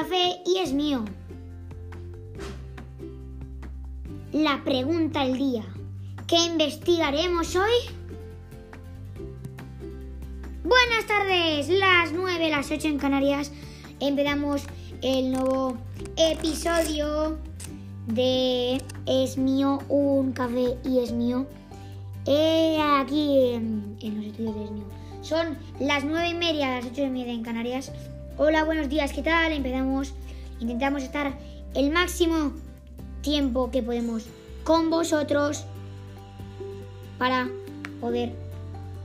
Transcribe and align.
café 0.00 0.40
y 0.46 0.56
es 0.56 0.72
mío. 0.72 1.04
La 4.32 4.64
pregunta 4.64 5.26
del 5.26 5.36
día. 5.36 5.64
¿Qué 6.26 6.36
investigaremos 6.36 7.54
hoy? 7.54 7.70
Buenas 10.64 11.06
tardes, 11.06 11.68
las 11.68 12.12
9, 12.12 12.48
las 12.48 12.70
8 12.70 12.88
en 12.88 12.98
Canarias. 12.98 13.52
Empezamos 14.00 14.62
el 15.02 15.32
nuevo 15.32 15.76
episodio 16.16 17.36
de 18.06 18.82
Es 19.04 19.36
mío, 19.36 19.80
un 19.90 20.32
café 20.32 20.78
y 20.82 21.00
es 21.00 21.12
mío. 21.12 21.46
Aquí 22.22 23.52
en, 23.52 23.98
en 24.00 24.16
los 24.16 24.24
estudios 24.24 24.54
de 24.54 24.64
Es 24.64 24.70
mío. 24.70 24.86
Son 25.20 25.58
las 25.78 26.04
9 26.04 26.30
y 26.30 26.34
media, 26.34 26.76
las 26.76 26.86
8 26.86 27.02
y 27.02 27.10
media 27.10 27.34
en 27.34 27.42
Canarias. 27.42 27.92
Hola, 28.42 28.64
buenos 28.64 28.88
días, 28.88 29.12
¿qué 29.12 29.20
tal? 29.20 29.52
Empezamos, 29.52 30.14
intentamos 30.60 31.02
estar 31.02 31.36
el 31.74 31.90
máximo 31.90 32.54
tiempo 33.20 33.70
que 33.70 33.82
podemos 33.82 34.24
con 34.64 34.88
vosotros 34.88 35.66
para 37.18 37.50
poder 38.00 38.32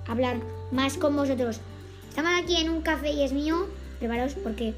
hablar 0.07 0.37
más 0.71 0.97
con 0.97 1.17
vosotros. 1.17 1.59
Estamos 2.07 2.31
aquí 2.41 2.55
en 2.55 2.69
un 2.69 2.81
café 2.81 3.11
y 3.11 3.23
es 3.23 3.33
mío. 3.33 3.67
Preparaos 3.99 4.35
porque 4.35 4.73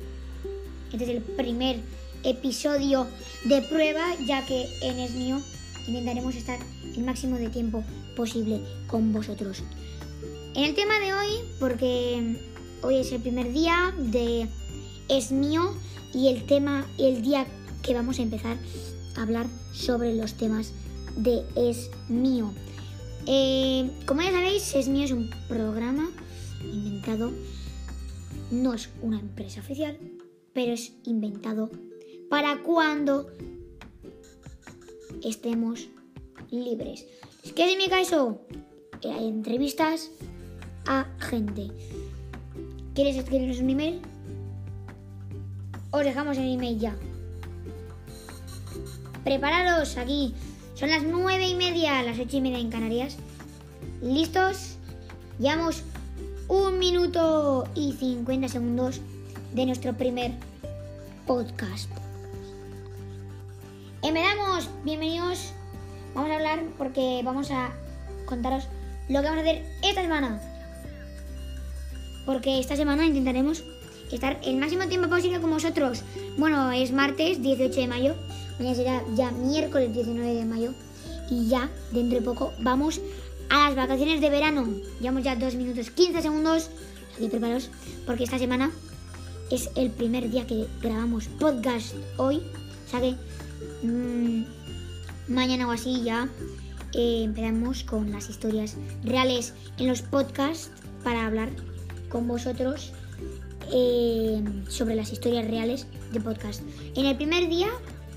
este 0.91 1.03
es 1.03 1.09
el 1.11 1.21
primer 1.21 1.75
episodio 2.23 3.05
de 3.45 3.61
prueba, 3.61 4.15
ya 4.25 4.43
que 4.43 4.65
en 4.81 4.97
es 4.97 5.11
mío 5.11 5.39
intentaremos 5.87 6.35
estar 6.35 6.57
el 6.83 7.03
máximo 7.03 7.37
de 7.37 7.49
tiempo 7.49 7.83
posible 8.15 8.61
con 8.87 9.13
vosotros. 9.13 9.61
En 10.55 10.63
el 10.63 10.73
tema 10.73 10.97
de 10.97 11.13
hoy, 11.13 11.29
porque 11.59 12.56
hoy 12.81 12.97
es 12.97 13.11
el 13.11 13.21
primer 13.21 13.51
día 13.51 13.93
de 13.97 14.47
es 15.09 15.31
mío 15.31 15.73
y 16.13 16.27
el 16.27 16.45
tema, 16.45 16.85
el 16.97 17.21
día 17.21 17.45
que 17.81 17.93
vamos 17.93 18.19
a 18.19 18.23
empezar 18.23 18.57
a 19.15 19.21
hablar 19.21 19.47
sobre 19.73 20.15
los 20.15 20.33
temas 20.33 20.73
de 21.15 21.43
es 21.55 21.89
mío. 22.09 22.53
Eh, 23.25 23.89
como 24.05 24.21
ya 24.21 24.31
sabéis, 24.31 24.75
es 24.75 24.87
mío 24.87 25.05
es 25.05 25.11
un 25.11 25.29
programa 25.47 26.09
inventado, 26.63 27.31
no 28.51 28.73
es 28.73 28.89
una 29.01 29.19
empresa 29.19 29.59
oficial, 29.61 29.97
pero 30.53 30.73
es 30.73 30.93
inventado 31.03 31.69
para 32.29 32.61
cuando 32.63 33.27
estemos 35.23 35.87
libres. 36.51 37.05
¿Qué 37.55 37.67
significa 37.67 38.01
eso? 38.01 38.41
Hay 39.03 39.27
entrevistas 39.27 40.11
a 40.85 41.05
gente. 41.19 41.69
¿Quieres 42.97 43.15
escribirnos 43.15 43.59
un 43.59 43.69
email? 43.69 44.01
Os 45.91 46.03
dejamos 46.03 46.35
el 46.35 46.51
email 46.51 46.79
ya. 46.79 46.95
Preparados 49.23 49.97
aquí. 49.97 50.33
Son 50.73 50.89
las 50.89 51.03
nueve 51.03 51.47
y 51.47 51.53
media, 51.53 52.01
las 52.01 52.17
ocho 52.17 52.37
y 52.37 52.41
media 52.41 52.57
en 52.57 52.71
Canarias. 52.71 53.17
¿Listos? 54.01 54.77
Llevamos 55.37 55.83
un 56.47 56.79
minuto 56.79 57.69
y 57.75 57.93
50 57.93 58.47
segundos 58.47 58.99
de 59.53 59.67
nuestro 59.67 59.93
primer 59.93 60.31
podcast. 61.27 61.91
Empezamos, 64.01 64.71
bienvenidos. 64.83 65.53
Vamos 66.15 66.31
a 66.31 66.33
hablar 66.33 66.63
porque 66.79 67.21
vamos 67.23 67.51
a 67.51 67.69
contaros 68.25 68.67
lo 69.07 69.21
que 69.21 69.27
vamos 69.27 69.37
a 69.37 69.41
hacer 69.41 69.63
esta 69.83 70.01
semana. 70.01 70.56
Porque 72.27 72.59
esta 72.59 72.75
semana 72.75 73.05
intentaremos 73.05 73.63
estar 74.11 74.39
el 74.43 74.57
máximo 74.57 74.87
tiempo 74.87 75.07
posible 75.07 75.39
con 75.39 75.49
vosotros. 75.49 76.03
Bueno, 76.37 76.71
es 76.71 76.91
martes 76.91 77.41
18 77.41 77.79
de 77.79 77.87
mayo, 77.87 78.15
mañana 78.59 78.75
será 78.75 79.03
ya 79.15 79.31
miércoles 79.31 79.93
19 79.93 80.35
de 80.35 80.45
mayo 80.45 80.73
y 81.31 81.47
ya 81.47 81.69
dentro 81.91 82.19
de 82.19 82.25
poco 82.25 82.53
vamos 82.59 82.99
a 83.49 83.69
las 83.69 83.75
vacaciones 83.77 84.19
de 84.19 84.29
verano. 84.29 84.67
Llevamos 84.99 85.23
ya 85.23 85.37
2 85.37 85.55
minutos 85.55 85.89
15 85.89 86.21
segundos. 86.21 86.69
Aquí 87.15 87.29
preparados 87.29 87.69
porque 88.05 88.25
esta 88.25 88.37
semana 88.37 88.71
es 89.49 89.69
el 89.75 89.89
primer 89.89 90.29
día 90.29 90.45
que 90.45 90.67
grabamos 90.81 91.29
podcast 91.39 91.95
hoy. 92.17 92.43
O 92.85 92.89
sea 92.89 92.99
que 92.99 93.15
mmm, 93.83 94.43
mañana 95.29 95.65
o 95.65 95.71
así 95.71 96.03
ya 96.03 96.27
eh, 96.93 97.23
empezamos 97.23 97.83
con 97.83 98.11
las 98.11 98.29
historias 98.29 98.75
reales 99.05 99.53
en 99.77 99.87
los 99.87 100.01
podcasts 100.01 100.71
para 101.05 101.25
hablar 101.25 101.49
con 102.09 102.27
vosotros 102.27 102.93
eh, 103.71 104.41
sobre 104.69 104.95
las 104.95 105.11
historias 105.11 105.47
reales 105.47 105.87
de 106.11 106.21
podcast. 106.21 106.61
En 106.95 107.05
el 107.05 107.15
primer 107.15 107.49
día, 107.49 107.67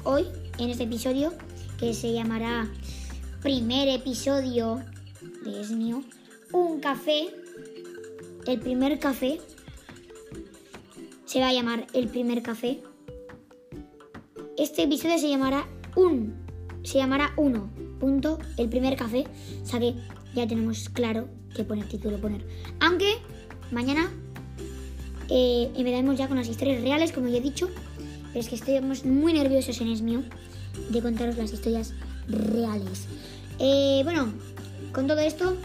hoy, 0.04 0.26
en 0.58 0.70
este 0.70 0.84
episodio, 0.84 1.32
que 1.78 1.94
se 1.94 2.12
llamará 2.12 2.70
primer 3.42 3.88
episodio 3.88 4.82
de 5.44 5.60
Es 5.60 5.70
mío, 5.70 6.02
un 6.52 6.80
café, 6.80 7.28
el 8.46 8.60
primer 8.60 8.98
café, 8.98 9.40
se 11.24 11.40
va 11.40 11.48
a 11.48 11.52
llamar 11.52 11.86
el 11.94 12.08
primer 12.08 12.42
café. 12.42 12.82
Este 14.58 14.82
episodio 14.82 15.18
se 15.18 15.30
llamará 15.30 15.66
un, 15.96 16.34
se 16.82 16.98
llamará 16.98 17.32
uno, 17.36 17.70
punto, 17.98 18.38
el 18.56 18.68
primer 18.68 18.96
café, 18.96 19.24
o 19.62 19.66
sea 19.66 19.80
que 19.80 19.94
ya 20.34 20.46
tenemos 20.46 20.88
claro 20.88 21.28
qué 21.54 21.64
poner 21.64 21.88
título 21.88 22.20
poner. 22.20 22.46
Aunque 22.80 23.14
mañana 23.70 24.10
eh, 25.28 25.70
empezaremos 25.76 26.18
ya 26.18 26.28
con 26.28 26.36
las 26.36 26.48
historias 26.48 26.82
reales, 26.82 27.12
como 27.12 27.28
ya 27.28 27.38
he 27.38 27.40
dicho, 27.40 27.68
pero 28.28 28.40
es 28.40 28.48
que 28.48 28.56
estamos 28.56 29.04
muy 29.04 29.32
nerviosos 29.32 29.80
en 29.80 29.88
Es 29.88 30.02
mío 30.02 30.22
de 30.88 31.00
contaros 31.00 31.36
las 31.36 31.52
historias 31.52 31.92
reales. 32.28 33.06
Eh, 33.58 34.00
bueno, 34.04 34.32
con 34.92 35.06
todo 35.06 35.20
esto, 35.20 35.56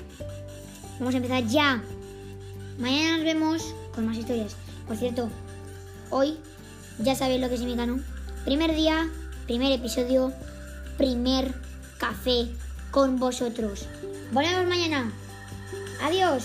vamos 0.99 1.13
a 1.13 1.17
empezar 1.17 1.45
ya. 1.47 1.83
Mañana 2.79 3.17
nos 3.17 3.25
vemos 3.25 3.75
con 3.93 4.05
más 4.05 4.17
historias. 4.17 4.55
Por 4.87 4.97
cierto, 4.97 5.29
hoy 6.09 6.37
ya 6.99 7.15
sabéis 7.15 7.41
lo 7.41 7.49
que 7.49 7.55
es 7.55 7.61
mi 7.61 7.75
canal. 7.75 8.03
Primer 8.43 8.75
día, 8.75 9.09
primer 9.45 9.71
episodio, 9.71 10.31
primer 10.97 11.53
café 11.97 12.47
con 12.91 13.17
vosotros. 13.17 13.87
Volvemos 14.31 14.67
mañana. 14.67 15.11
Adiós. 16.01 16.43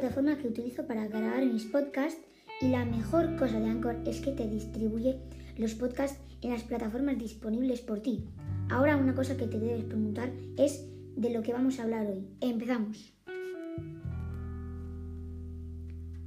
Plataforma 0.00 0.36
que 0.36 0.48
utilizo 0.48 0.88
para 0.88 1.06
grabar 1.06 1.46
mis 1.46 1.66
podcasts 1.66 2.20
y 2.60 2.66
la 2.66 2.84
mejor 2.84 3.36
cosa 3.36 3.60
de 3.60 3.68
Anchor 3.68 3.96
es 4.06 4.20
que 4.20 4.32
te 4.32 4.48
distribuye 4.48 5.20
los 5.56 5.74
podcasts 5.74 6.18
en 6.42 6.50
las 6.50 6.64
plataformas 6.64 7.16
disponibles 7.16 7.80
por 7.80 8.00
ti. 8.00 8.24
Ahora 8.70 8.96
una 8.96 9.14
cosa 9.14 9.36
que 9.36 9.46
te 9.46 9.60
debes 9.60 9.84
preguntar 9.84 10.32
es 10.56 10.84
de 11.14 11.30
lo 11.30 11.42
que 11.42 11.52
vamos 11.52 11.78
a 11.78 11.84
hablar 11.84 12.08
hoy. 12.08 12.26
Empezamos. 12.40 13.14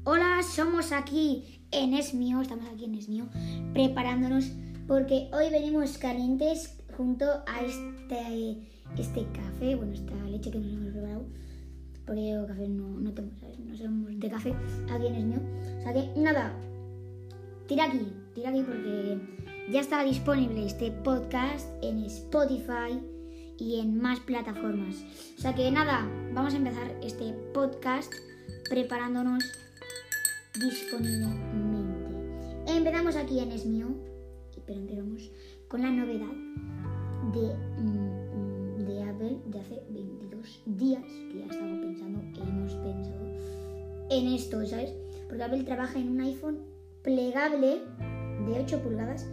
Hola, 0.06 0.42
somos 0.44 0.94
aquí 0.94 1.62
en 1.72 1.94
Es 1.94 2.13
Mío, 2.13 2.40
estamos 2.40 2.70
aquí 2.74 2.86
en 2.86 2.96
Es 2.96 3.10
Mío, 3.10 3.28
preparándonos 3.74 4.50
porque 4.88 5.30
hoy 5.34 5.50
venimos 5.52 5.98
calientes 5.98 6.78
junto 6.96 7.25
a 7.25 7.66
este, 7.66 8.66
este 8.98 9.28
café, 9.34 9.75
bueno, 9.75 9.92
esta 9.92 10.16
leche 10.24 10.52
que 10.52 10.60
nos 10.60 10.72
hemos 10.72 10.94
preparado, 10.94 11.25
porque 12.07 12.30
yo 12.30 12.48
café 12.48 12.69
no, 12.69 12.88
no 12.88 13.13
tengo, 13.13 13.31
¿sabes? 13.38 13.59
No 13.59 13.75
somos 13.75 14.18
de 14.18 14.30
café, 14.30 14.56
aquí 14.89 15.07
en 15.07 15.15
Es 15.15 15.25
Mío. 15.25 15.42
O 15.77 15.81
sea 15.83 15.94
que, 15.94 16.19
nada, 16.19 16.54
tira 17.68 17.83
aquí, 17.83 18.13
tira 18.33 18.50
aquí 18.50 18.63
porque 18.63 19.19
ya 19.69 19.81
está 19.81 20.04
disponible 20.04 20.65
este 20.65 20.89
podcast 20.92 21.68
en 21.83 22.06
Spotify 22.06 22.98
y 23.59 23.81
en 23.81 24.00
más 24.00 24.21
plataformas. 24.21 25.04
O 25.38 25.42
sea 25.42 25.54
que 25.54 25.69
nada, 25.69 26.09
vamos 26.33 26.54
a 26.54 26.57
empezar 26.57 26.95
este 27.04 27.33
podcast 27.54 28.13
preparándonos 28.69 29.44
disponiblemente. 30.57 32.07
Empezamos 32.68 33.18
aquí 33.18 33.39
en 33.39 33.51
Es 33.51 33.65
Mío, 33.65 33.88
pero 34.65 34.80
empezamos 34.80 35.30
con 35.68 35.81
la 35.81 35.92
novedad 35.92 36.33
de, 37.33 37.53
mm, 37.81 38.86
de 38.86 39.03
Apple 39.03 39.38
de 39.48 39.60
hace 39.60 39.81
22 40.48 40.78
días, 40.78 41.04
que 41.04 41.40
ya 41.40 41.46
estamos 41.46 41.80
pensando, 41.80 42.20
hemos 42.42 42.74
pensado 42.74 43.26
en 44.10 44.28
esto, 44.28 44.66
¿sabes? 44.66 44.94
Porque 45.28 45.44
Apple 45.44 45.64
trabaja 45.64 46.00
en 46.00 46.10
un 46.10 46.22
iPhone 46.22 46.60
plegable 47.04 47.82
de 48.46 48.60
8 48.64 48.82
pulgadas 48.82 49.28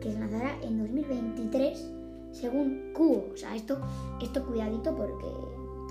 que 0.00 0.12
se 0.12 0.18
lanzará 0.18 0.56
en 0.62 0.78
2023 0.78 1.90
según 2.32 2.92
Cubo. 2.94 3.30
O 3.32 3.36
sea, 3.36 3.56
esto, 3.56 3.80
esto 4.22 4.46
cuidadito 4.46 4.94
porque 4.94 5.26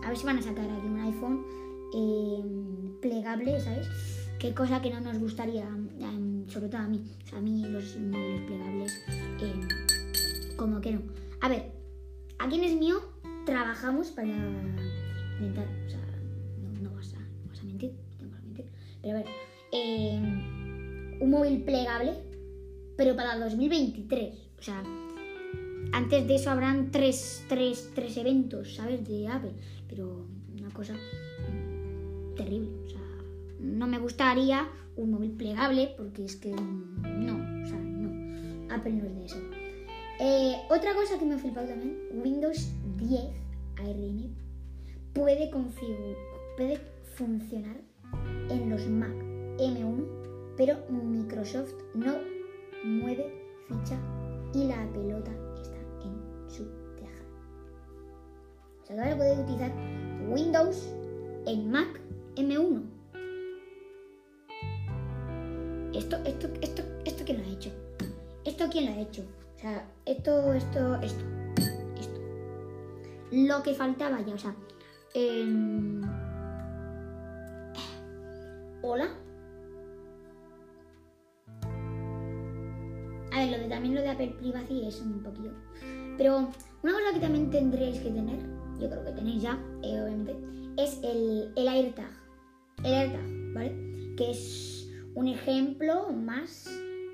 a 0.03 0.09
ver 0.09 0.17
si 0.17 0.25
van 0.25 0.37
a 0.37 0.41
sacar 0.41 0.65
aquí 0.69 0.87
un 0.87 0.99
iPhone 1.01 1.45
eh, 1.93 2.99
plegable, 3.01 3.59
¿sabes? 3.59 3.87
Qué 4.39 4.53
cosa 4.53 4.81
que 4.81 4.89
no 4.89 5.01
nos 5.01 5.19
gustaría, 5.19 5.67
em, 5.99 6.47
sobre 6.47 6.69
todo 6.69 6.81
a 6.81 6.87
mí. 6.87 7.03
O 7.25 7.27
sea, 7.27 7.39
a 7.39 7.41
mí 7.41 7.65
los 7.67 7.97
móviles 7.97 8.41
plegables, 8.43 9.01
em, 9.41 10.55
como 10.55 10.79
que 10.79 10.93
no. 10.93 11.01
A 11.41 11.49
ver, 11.49 11.71
aquí 12.37 12.55
en 12.55 12.63
es 12.63 12.75
mío 12.79 13.18
trabajamos 13.49 14.11
para 14.11 14.27
intentar, 14.27 15.67
o 15.85 15.89
sea, 15.89 15.99
no, 16.81 16.91
vas, 16.91 17.13
a, 17.15 17.19
no 17.19 17.49
vas 17.49 17.59
a 17.59 17.63
mentir, 17.63 17.93
no 18.21 18.29
vas 18.29 18.39
a 18.39 18.43
mentir. 18.43 18.65
Pero 19.01 19.13
ver, 19.15 19.25
em, 19.71 21.21
un 21.21 21.29
móvil 21.31 21.63
plegable, 21.63 22.13
pero 22.95 23.15
para 23.15 23.39
2023. 23.39 24.35
O 24.59 24.61
sea, 24.61 24.83
antes 25.93 26.27
de 26.27 26.35
eso 26.35 26.51
habrán 26.51 26.91
tres, 26.91 27.43
tres, 27.49 27.89
tres 27.95 28.17
eventos, 28.17 28.75
¿sabes? 28.75 29.07
De 29.07 29.27
Apple. 29.27 29.53
Pero 29.87 30.27
una 30.59 30.69
cosa 30.69 30.93
terrible. 32.35 32.69
O 32.85 32.89
sea, 32.89 33.01
no 33.59 33.87
me 33.87 33.97
gustaría 33.97 34.69
un 34.95 35.11
móvil 35.11 35.31
plegable 35.31 35.95
porque 35.97 36.25
es 36.25 36.35
que 36.35 36.51
no, 36.51 37.63
o 37.63 37.65
sea, 37.65 37.79
no. 37.79 38.73
Apple 38.73 38.93
no 38.93 39.05
es 39.05 39.15
de 39.15 39.25
eso. 39.25 39.37
Eh, 40.19 40.55
otra 40.69 40.93
cosa 40.93 41.17
que 41.17 41.25
me 41.25 41.35
ha 41.35 41.37
flipado 41.39 41.67
también, 41.67 41.97
Windows 42.11 42.69
10 42.99 43.21
ARM 43.77 44.35
puede, 45.13 45.49
puede 46.57 46.77
funcionar 47.15 47.77
en 48.49 48.69
los 48.69 48.85
Mac 48.87 49.13
M1, 49.57 50.05
pero 50.57 50.75
Microsoft 50.89 51.73
no 51.95 52.17
mueve 52.83 53.31
ficha 53.67 53.97
y 54.53 54.65
la 54.65 54.85
pelota 54.91 55.31
está 55.55 55.77
en 56.03 56.49
su 56.49 56.65
tejado. 56.95 57.25
O 58.81 58.85
sea, 58.85 59.01
ahora 59.01 59.15
puede 59.15 59.41
utilizar 59.43 59.71
Windows 60.29 60.89
en 61.45 61.71
Mac 61.71 62.01
M1. 62.35 62.83
Esto, 65.93 66.17
esto, 66.25 66.49
esto, 66.61 66.83
esto 67.05 67.23
quién 67.25 67.37
lo 67.41 67.45
ha 67.45 67.51
hecho. 67.53 67.71
Esto 68.43 68.65
quién 68.69 68.85
lo 68.87 68.91
ha 68.91 68.99
hecho. 68.99 69.23
O 69.57 69.59
sea, 69.59 69.89
esto, 70.05 70.53
esto, 70.53 70.95
esto. 71.01 71.38
Lo 73.31 73.61
que 73.63 73.73
faltaba 73.73 74.21
ya, 74.21 74.33
o 74.33 74.37
sea. 74.37 74.55
em, 75.13 76.01
Hola. 78.81 79.09
A 83.31 83.39
ver, 83.39 83.51
lo 83.51 83.57
de, 83.59 83.67
también 83.69 83.95
lo 83.95 84.01
de 84.01 84.09
Apple 84.09 84.35
Privacy 84.39 84.87
es 84.87 84.99
un 85.01 85.21
poquillo. 85.21 85.51
Pero 86.17 86.37
una 86.83 86.93
cosa 86.93 87.13
que 87.13 87.19
también 87.19 87.49
tendréis 87.49 87.99
que 87.99 88.09
tener, 88.09 88.39
yo 88.79 88.89
creo 88.89 89.05
que 89.05 89.11
tenéis 89.11 89.41
ya, 89.43 89.53
eh, 89.83 90.01
obviamente, 90.01 90.35
es 90.77 90.99
el, 91.03 91.51
el 91.55 91.67
AirTag. 91.67 92.11
El 92.83 92.93
AirTag, 92.93 93.53
¿vale? 93.53 94.15
Que 94.17 94.31
es 94.31 94.89
un 95.15 95.27
ejemplo 95.27 96.11
más 96.11 96.65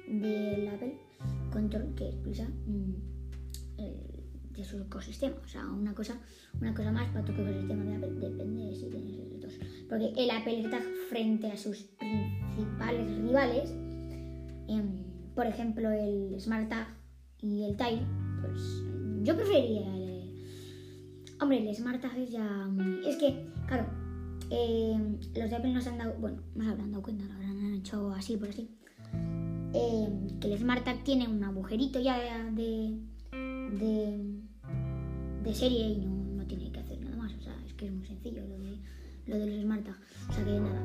del 0.07 0.67
Apple 0.69 0.97
Control 1.51 1.93
que 1.95 2.09
expresa 2.09 2.47
mm, 2.67 2.93
el- 3.79 4.24
de 4.55 4.63
su 4.63 4.77
ecosistema. 4.79 5.35
O 5.43 5.47
sea, 5.47 5.65
una 5.65 5.93
cosa, 5.93 6.17
una 6.59 6.73
cosa 6.73 6.91
más 6.91 7.09
para 7.09 7.25
tu 7.25 7.31
ecosistema 7.33 7.83
de 7.83 7.95
Apple 7.95 8.13
depende 8.13 8.65
de 8.65 8.75
si 8.75 8.89
tienes 8.89 9.19
esos 9.19 9.41
dos. 9.41 9.53
Porque 9.89 10.13
el 10.15 10.29
Apple 10.31 10.57
AirTag 10.57 10.83
frente 11.09 11.51
a 11.51 11.57
sus 11.57 11.83
principales 11.99 13.17
rivales, 13.21 13.71
em, 14.67 15.03
por 15.35 15.45
ejemplo 15.45 15.89
el 15.91 16.39
SmartTag 16.39 16.87
y 17.41 17.63
el 17.65 17.75
Tile, 17.77 18.01
pues 18.41 18.61
yo 19.23 19.35
preferiría 19.35 19.95
el... 19.95 20.05
Hombre, 21.41 21.67
el 21.67 21.75
SmartTag 21.75 22.17
es 22.17 22.31
ya. 22.31 22.69
Es 23.05 23.17
que, 23.17 23.45
claro, 23.67 23.87
em, 24.49 25.19
los 25.35 25.49
de 25.49 25.55
Apple 25.55 25.73
no 25.73 25.81
se 25.81 25.89
han 25.89 25.97
dado... 25.97 26.15
Bueno, 26.19 26.41
no 26.55 26.63
se 26.63 26.69
habrán 26.69 26.91
dado 26.91 27.03
cuenta, 27.03 27.25
lo 27.25 27.33
habrán 27.33 27.73
hecho 27.73 28.11
así 28.11 28.37
por 28.37 28.49
así. 28.49 28.69
em, 29.73 30.39
que 30.39 30.47
el 30.53 30.57
SmartTag 30.57 31.03
tiene 31.03 31.27
un 31.27 31.43
agujerito 31.43 31.99
ya 31.99 32.17
de, 32.51 32.97
de 35.45 35.53
serie 35.53 35.89
y 35.89 35.97
no, 35.97 36.35
no 36.35 36.45
tiene 36.45 36.71
que 36.71 36.79
hacer 36.79 36.99
nada 37.01 37.15
más. 37.15 37.33
O 37.33 37.41
sea, 37.41 37.55
es 37.65 37.73
que 37.73 37.85
es 37.85 37.91
muy 37.91 38.05
sencillo 38.05 38.41
lo, 38.47 38.57
de, 38.57 38.77
lo 39.27 39.37
del 39.37 39.61
SmartTag. 39.61 39.95
O 40.29 40.33
sea 40.33 40.43
que 40.43 40.59
nada. 40.59 40.81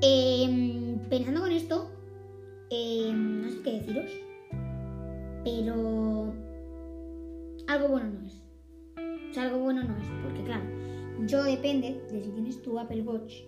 Em, 0.00 0.98
pensando 1.10 1.40
con 1.40 1.52
esto, 1.52 1.90
em, 2.70 3.42
no 3.42 3.50
sé 3.50 3.62
qué 3.62 3.72
deciros, 3.72 4.10
pero 5.44 6.32
algo 7.66 7.88
bueno 7.88 8.10
no 8.10 8.26
es. 8.26 8.42
O 9.30 9.34
sea, 9.34 9.44
algo 9.44 9.58
bueno 9.58 9.82
no 9.84 9.96
es, 9.96 10.04
porque 10.22 10.42
claro, 10.44 10.64
yo 11.26 11.44
depende 11.44 12.00
de 12.10 12.24
si 12.24 12.30
tienes 12.30 12.62
tu 12.62 12.78
Apple 12.78 13.02
Watch, 13.02 13.42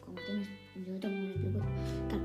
como 0.00 0.16
tienes, 0.26 0.48
yo 0.86 0.98
tengo 0.98 1.16
un 1.16 1.30
Apple 1.30 1.58
Watch, 1.58 2.08
claro, 2.08 2.24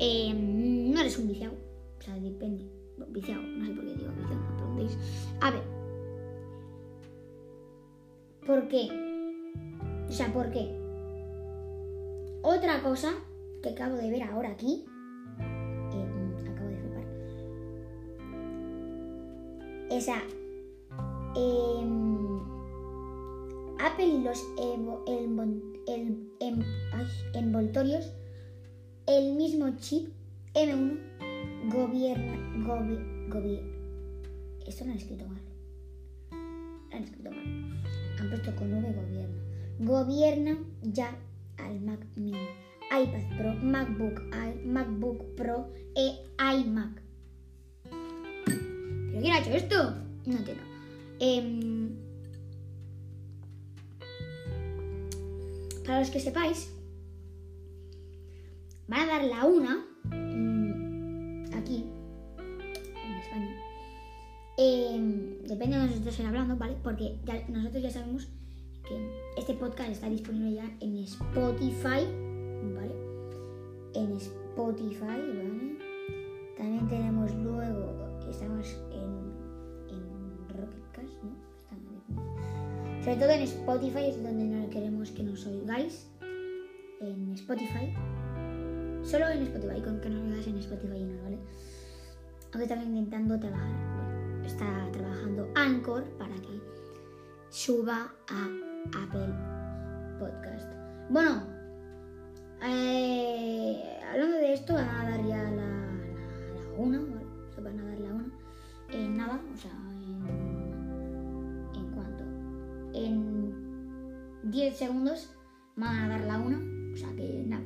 em, 0.00 0.90
no 0.90 1.00
eres 1.00 1.18
un 1.18 1.28
viciado, 1.28 1.54
o 1.98 2.02
sea, 2.02 2.18
depende, 2.18 2.68
viciado, 3.10 3.42
no 3.42 3.66
sé 3.66 3.72
por 3.72 3.84
qué 3.84 3.94
digo 3.94 4.12
viciado, 4.12 4.40
no 4.40 4.50
me 4.50 4.56
preguntéis. 4.56 4.98
A 5.40 5.50
ver, 5.52 5.75
¿por 8.56 8.68
qué? 8.68 8.88
O 10.08 10.12
sea, 10.12 10.32
¿por 10.32 10.50
qué? 10.50 10.74
Otra 12.42 12.82
cosa 12.82 13.12
que 13.62 13.68
acabo 13.68 13.96
de 13.96 14.10
ver 14.10 14.22
ahora 14.22 14.50
aquí, 14.52 14.86
eh, 15.92 16.06
acabo 16.50 16.68
de 16.70 16.76
flipar, 16.78 17.04
esa 19.90 20.22
em, 21.36 22.38
Apple 23.78 24.06
y 24.06 24.22
los 24.22 24.42
em- 26.40 26.64
envoltorios, 27.34 28.10
el 29.06 29.34
mismo 29.34 29.68
chip 29.76 30.08
M1 30.54 30.98
gobierna, 31.70 32.38
gobi- 32.66 33.28
gobi- 33.28 33.60
esto 34.66 34.86
lo 34.86 34.92
han 34.92 34.96
escrito 34.96 35.26
mal, 35.28 35.42
lo 36.90 36.96
han 36.96 37.02
escrito 37.04 37.30
mal, 37.30 37.44
han 38.26 38.30
puesto 38.30 38.56
con 38.56 38.72
V 38.72 38.92
gobierna, 38.92 39.42
gobierna 39.78 40.58
ya 40.82 41.16
al 41.58 41.80
Mac 41.80 42.00
Mini, 42.16 42.48
iPad 42.90 43.38
Pro, 43.38 43.54
MacBook 43.54 44.20
Air, 44.34 44.64
MacBook 44.64 45.34
Pro 45.36 45.72
e 45.94 46.24
iMac. 46.38 47.02
¿Pero 47.84 49.20
quién 49.20 49.32
ha 49.32 49.38
hecho 49.38 49.50
esto? 49.50 49.94
No 50.26 50.36
entiendo. 50.36 50.62
Em, 51.20 51.90
para 55.84 56.00
los 56.00 56.10
que 56.10 56.20
sepáis, 56.20 56.70
Porque 66.96 67.18
ya- 67.26 67.46
nosotros 67.48 67.82
ya 67.82 67.90
sabemos 67.90 68.26
que 68.88 68.96
este 69.36 69.52
podcast 69.52 69.90
está 69.90 70.08
disponible 70.08 70.54
ya 70.54 70.64
en 70.80 70.96
Spotify, 71.00 72.08
¿vale? 72.74 72.94
En 73.92 74.12
Spotify, 74.16 75.04
¿vale? 75.04 75.76
También 76.56 76.88
tenemos 76.88 77.34
luego, 77.34 77.92
estamos 78.30 78.66
en, 78.92 79.34
en 79.94 80.48
Rocketcast, 80.48 81.22
¿no? 81.22 81.36
Sobre 83.04 83.16
todo 83.16 83.30
en 83.30 83.42
Spotify 83.42 84.06
es 84.08 84.22
donde 84.22 84.44
no 84.44 84.70
queremos 84.70 85.10
que 85.10 85.22
nos 85.22 85.44
oigáis. 85.46 86.08
En 87.02 87.30
Spotify. 87.34 87.92
Solo 89.04 89.28
en 89.28 89.42
Spotify, 89.42 89.82
con 89.82 90.00
que 90.00 90.08
nos 90.08 90.22
oigáis 90.30 90.46
en 90.46 90.56
Spotify 90.56 90.96
y 90.96 91.04
no, 91.04 91.22
¿vale? 91.24 91.38
Aunque 92.54 92.66
también 92.66 92.96
intentando 92.96 93.38
trabajar. 93.38 94.42
Está 94.46 94.88
trabajando 94.92 95.50
Anchor 95.56 96.04
para 96.16 96.34
que 96.36 96.75
suba 97.56 98.12
a 98.28 98.50
Apple 99.02 99.32
Podcast. 100.18 100.70
Bueno, 101.08 101.42
eh, 102.62 103.82
hablando 104.10 104.36
de 104.36 104.52
esto, 104.52 104.74
van 104.74 104.86
a 104.86 105.10
dar 105.10 105.26
ya 105.26 105.42
la, 105.42 105.50
la, 105.52 105.64
la 106.54 106.72
una, 106.76 106.98
¿vale? 106.98 107.26
Se 107.54 107.62
van 107.62 107.80
a 107.80 107.84
dar 107.86 107.98
la 107.98 108.12
una. 108.12 108.30
En 108.90 109.16
nada, 109.16 109.40
o 109.54 109.56
sea, 109.56 109.70
en. 109.70 110.26
¿En 111.74 111.90
cuánto? 111.94 112.24
En 112.92 114.50
10 114.50 114.76
segundos 114.76 115.34
van 115.76 115.96
a 115.96 116.08
dar 116.08 116.20
la 116.26 116.38
una, 116.38 116.58
o 116.92 116.96
sea 116.96 117.08
que 117.16 117.42
nada. 117.46 117.64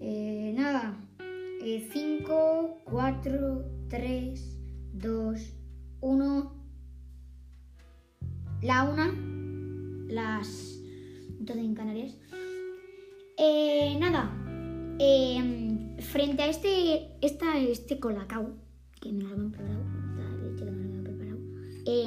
Eh, 0.00 0.54
nada. 0.56 0.96
5, 1.58 2.82
4, 2.84 3.64
3, 3.88 4.58
2, 4.92 5.54
1. 6.02 6.51
La 8.62 8.84
una. 8.84 9.12
Las 10.08 10.78
12 11.40 11.60
en 11.60 11.74
Canarias. 11.74 12.16
Eh, 13.36 13.96
nada. 13.98 14.30
eh, 15.00 15.96
frente 15.98 16.42
a 16.42 16.48
este, 16.48 17.10
esta, 17.20 17.58
este 17.58 17.98
colacao, 17.98 18.54
que 19.00 19.10
me 19.10 19.24
lo 19.24 19.30
habían 19.30 19.50
preparado, 19.50 19.82
eh, 21.86 22.06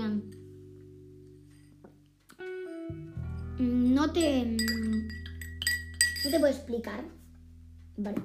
no 3.60 4.14
te. 4.14 4.46
No 4.46 6.32
te 6.32 6.40
puedo 6.40 6.48
explicar. 6.48 7.04
Vale. 7.98 8.22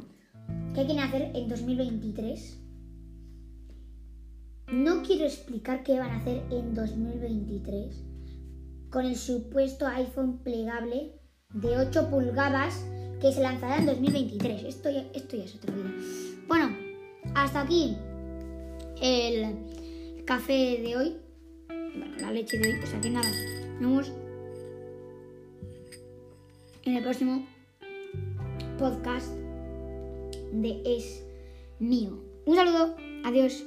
¿Qué 0.75 0.87
quieren 0.87 1.01
hacer 1.01 1.33
en 1.35 1.49
2023? 1.49 2.61
No 4.73 5.03
quiero 5.03 5.25
explicar 5.25 5.83
qué 5.83 5.99
van 5.99 6.11
a 6.11 6.17
hacer 6.19 6.45
en 6.53 6.75
2023 6.75 8.10
con 8.91 9.07
el 9.07 9.17
supuesto 9.17 9.87
iPhone 9.87 10.39
plegable 10.39 11.13
de 11.55 11.79
8 11.79 12.11
pulgadas 12.11 12.85
que 13.21 13.33
se 13.33 13.41
lanzará 13.41 13.79
en 13.79 13.87
2023. 13.87 14.65
Esto 14.65 14.91
ya, 14.91 15.07
esto 15.15 15.37
ya 15.37 15.45
es 15.45 15.55
otro 15.55 15.75
día. 15.75 15.95
Bueno, 16.49 16.77
hasta 17.35 17.63
aquí 17.63 17.97
el 19.01 20.25
café 20.25 20.81
de 20.83 20.97
hoy. 20.97 21.17
Bueno, 21.69 22.17
la 22.21 22.33
leche 22.33 22.59
de 22.59 22.69
hoy. 22.69 22.81
O 22.83 22.87
sea 22.87 23.01
que 23.01 23.11
nada. 23.11 23.31
Nos 23.81 23.81
vemos 23.81 24.13
en 26.85 26.97
el 26.97 27.03
próximo 27.03 27.47
podcast 28.79 29.29
de 30.53 30.83
Es 30.85 31.25
Mío. 31.79 32.19
Un 32.47 32.57
saludo. 32.57 32.97
Adiós. 33.25 33.65